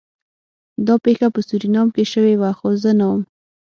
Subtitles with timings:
[0.87, 3.21] دا پیښه په سورینام کې شوې وه خو زه نه وم